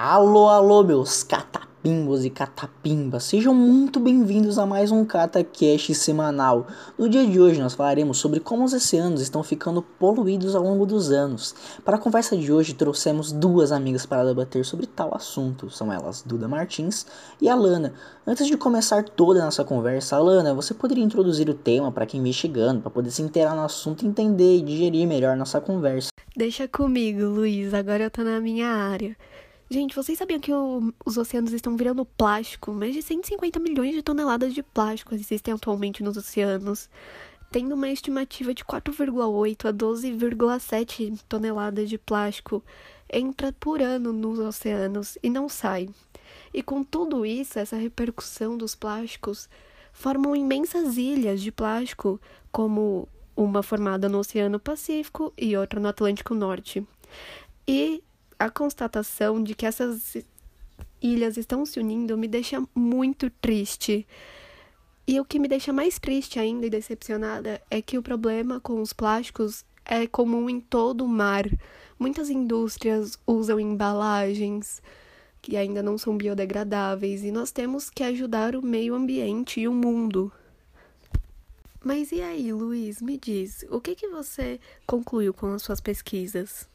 [0.00, 6.68] Alô, alô, meus catapimbos e catapimbas, sejam muito bem-vindos a mais um CataCast semanal.
[6.96, 10.86] No dia de hoje nós falaremos sobre como os oceanos estão ficando poluídos ao longo
[10.86, 11.52] dos anos.
[11.84, 16.22] Para a conversa de hoje trouxemos duas amigas para debater sobre tal assunto, são elas
[16.22, 17.04] Duda Martins
[17.40, 17.92] e Alana.
[18.24, 22.22] Antes de começar toda a nossa conversa, Alana, você poderia introduzir o tema para quem
[22.22, 26.10] vem chegando, para poder se inteirar no assunto, entender e digerir melhor nossa conversa.
[26.36, 29.16] Deixa comigo, Luiz, agora eu tô na minha área.
[29.70, 32.72] Gente, vocês sabiam que o, os oceanos estão virando plástico?
[32.72, 36.88] Mais de 150 milhões de toneladas de plástico existem atualmente nos oceanos,
[37.50, 42.64] tendo uma estimativa de 4,8 a 12,7 toneladas de plástico
[43.12, 45.90] entra por ano nos oceanos e não sai.
[46.52, 49.50] E com tudo isso, essa repercussão dos plásticos
[49.92, 52.18] formam imensas ilhas de plástico,
[52.50, 53.06] como
[53.36, 56.86] uma formada no Oceano Pacífico e outra no Atlântico Norte.
[57.66, 58.02] E
[58.38, 60.16] a constatação de que essas
[61.02, 64.06] ilhas estão se unindo me deixa muito triste.
[65.06, 68.80] E o que me deixa mais triste ainda e decepcionada é que o problema com
[68.80, 71.44] os plásticos é comum em todo o mar.
[71.98, 74.82] Muitas indústrias usam embalagens
[75.40, 79.72] que ainda não são biodegradáveis e nós temos que ajudar o meio ambiente e o
[79.72, 80.30] mundo.
[81.82, 86.68] Mas e aí, Luiz, me diz, o que, que você concluiu com as suas pesquisas?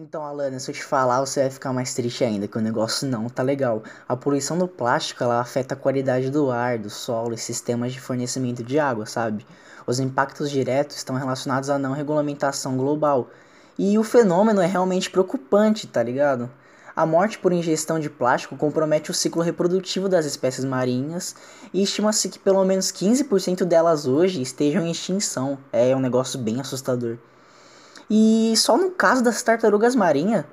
[0.00, 3.04] Então, Alana, se eu te falar, você vai ficar mais triste ainda, que o negócio
[3.08, 3.82] não tá legal.
[4.08, 8.00] A poluição do plástico, ela afeta a qualidade do ar, do solo e sistemas de
[8.00, 9.44] fornecimento de água, sabe?
[9.88, 13.28] Os impactos diretos estão relacionados à não regulamentação global.
[13.76, 16.48] E o fenômeno é realmente preocupante, tá ligado?
[16.94, 21.34] A morte por ingestão de plástico compromete o ciclo reprodutivo das espécies marinhas
[21.74, 25.58] e estima-se que pelo menos 15% delas hoje estejam em extinção.
[25.72, 27.18] É um negócio bem assustador.
[28.10, 30.44] E só no caso das tartarugas marinhas,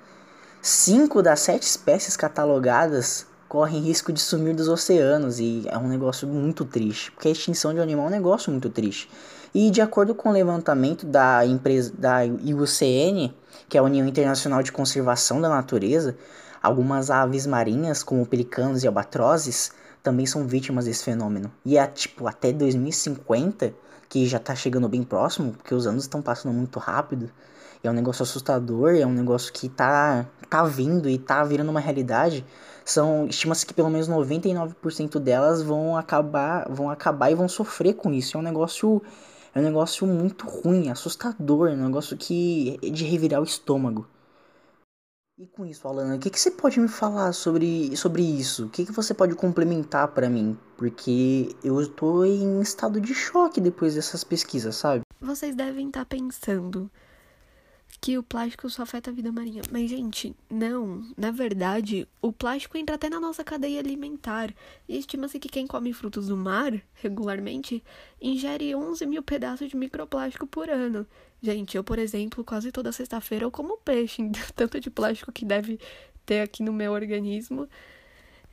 [0.61, 6.27] cinco das sete espécies catalogadas correm risco de sumir dos oceanos e é um negócio
[6.27, 9.09] muito triste, porque a extinção de um animal é um negócio muito triste.
[9.53, 13.33] E de acordo com o levantamento da empresa da IUCN,
[13.69, 16.17] que é a União Internacional de Conservação da Natureza,
[16.61, 19.71] algumas aves marinhas, como pelicanos e albatrozes,
[20.05, 21.51] também são vítimas desse fenômeno.
[21.65, 23.73] E é tipo até 2050
[24.07, 27.31] que já tá chegando bem próximo, porque os anos estão passando muito rápido.
[27.83, 31.79] É um negócio assustador, é um negócio que tá, tá vindo e tá virando uma
[31.79, 32.45] realidade.
[32.85, 38.13] São, estima-se que pelo menos 99% delas vão acabar, vão acabar e vão sofrer com
[38.13, 38.37] isso.
[38.37, 39.01] É um negócio
[39.55, 44.05] é um negócio muito ruim, assustador, é um negócio que é de revirar o estômago.
[45.37, 48.67] E com isso, Alana, o que, que você pode me falar sobre, sobre isso?
[48.67, 50.57] O que, que você pode complementar para mim?
[50.77, 55.01] Porque eu estou em estado de choque depois dessas pesquisas, sabe?
[55.19, 56.89] Vocês devem estar tá pensando
[58.05, 59.63] que o plástico só afeta a vida marinha.
[59.71, 61.03] Mas, gente, não.
[61.17, 64.53] Na verdade, o plástico entra até na nossa cadeia alimentar.
[64.87, 67.83] E estima-se que quem come frutos do mar, regularmente,
[68.21, 71.07] ingere 11 mil pedaços de microplástico por ano.
[71.41, 74.21] Gente, eu, por exemplo, quase toda sexta-feira eu como peixe.
[74.55, 75.79] Tanto de plástico que deve
[76.27, 77.67] ter aqui no meu organismo.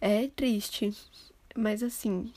[0.00, 0.96] É triste.
[1.54, 2.32] Mas, assim,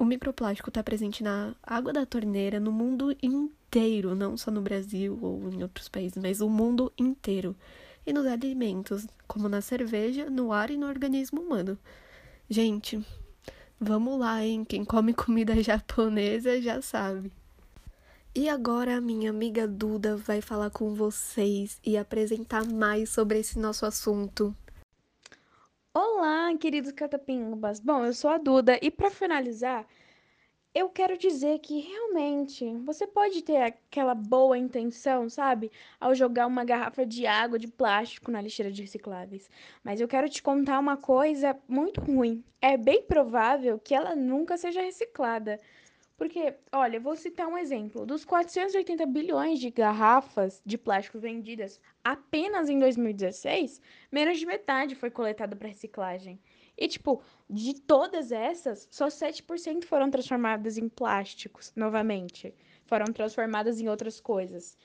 [0.00, 4.62] o microplástico está presente na água da torneira no mundo inteiro inteiro, não só no
[4.62, 7.54] Brasil ou em outros países, mas o mundo inteiro.
[8.06, 11.78] E nos alimentos, como na cerveja, no ar e no organismo humano.
[12.48, 13.04] Gente,
[13.78, 14.64] vamos lá, hein?
[14.64, 17.30] Quem come comida japonesa já sabe.
[18.34, 23.58] E agora a minha amiga Duda vai falar com vocês e apresentar mais sobre esse
[23.58, 24.56] nosso assunto.
[25.92, 27.80] Olá, queridos catapimbas.
[27.80, 29.86] Bom, eu sou a Duda e para finalizar,
[30.76, 35.72] eu quero dizer que realmente você pode ter aquela boa intenção, sabe?
[35.98, 39.48] Ao jogar uma garrafa de água de plástico na lixeira de recicláveis.
[39.82, 42.44] Mas eu quero te contar uma coisa muito ruim.
[42.60, 45.58] É bem provável que ela nunca seja reciclada.
[46.14, 48.04] Porque, olha, vou citar um exemplo.
[48.04, 53.80] Dos 480 bilhões de garrafas de plástico vendidas apenas em 2016,
[54.12, 56.38] menos de metade foi coletada para reciclagem.
[56.76, 62.54] E, tipo, de todas essas, só 7% foram transformadas em plásticos, novamente.
[62.84, 64.76] Foram transformadas em outras coisas.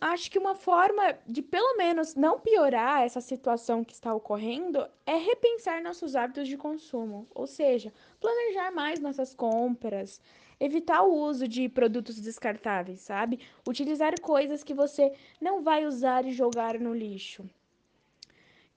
[0.00, 5.16] Acho que uma forma de, pelo menos, não piorar essa situação que está ocorrendo é
[5.16, 7.26] repensar nossos hábitos de consumo.
[7.34, 10.20] Ou seja, planejar mais nossas compras,
[10.60, 13.40] evitar o uso de produtos descartáveis, sabe?
[13.68, 17.44] Utilizar coisas que você não vai usar e jogar no lixo.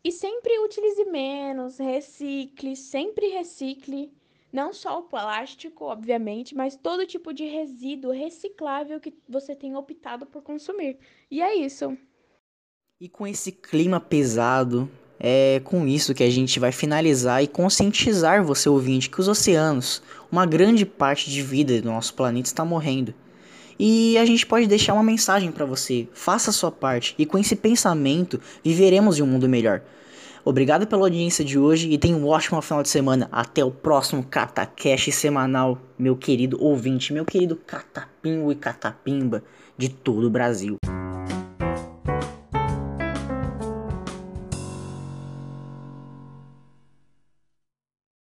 [0.06, 4.14] E sempre utilize menos, recicle, sempre recicle.
[4.54, 10.28] Não só o plástico, obviamente, mas todo tipo de resíduo reciclável que você tenha optado
[10.28, 11.00] por consumir.
[11.32, 11.98] E é isso.
[13.02, 14.88] E com esse clima pesado,
[15.20, 20.04] É com isso que a gente vai finalizar e conscientizar você ouvinte que os oceanos,
[20.32, 23.14] uma grande parte de vida do nosso planeta está morrendo.
[23.78, 26.08] E a gente pode deixar uma mensagem para você.
[26.14, 29.82] Faça a sua parte e com esse pensamento viveremos em um mundo melhor.
[30.44, 33.28] Obrigado pela audiência de hoje e tenha um ótimo final de semana.
[33.32, 39.44] Até o próximo CataCast semanal, meu querido ouvinte, meu querido catapingo e catapimba
[39.76, 40.78] de todo o Brasil.